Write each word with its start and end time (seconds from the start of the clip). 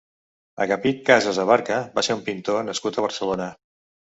Agapit 0.63 1.03
Casas 1.09 1.39
Abarca 1.43 1.77
va 1.99 2.05
ser 2.09 2.17
un 2.21 2.25
pintor 2.31 2.67
nascut 2.71 2.99
a 2.99 3.05
Barcelona. 3.09 3.51